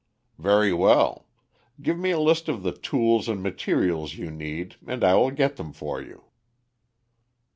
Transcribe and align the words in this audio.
"Very 0.39 0.73
well. 0.73 1.27
Give 1.79 1.95
me 1.95 2.09
a 2.09 2.19
list 2.19 2.49
of 2.49 2.63
the 2.63 2.71
tools 2.71 3.29
and 3.29 3.43
materials 3.43 4.15
you 4.15 4.31
need 4.31 4.77
and 4.87 5.03
I 5.03 5.13
will 5.13 5.29
get 5.29 5.57
them 5.57 5.71
for 5.73 6.01
you." 6.01 6.23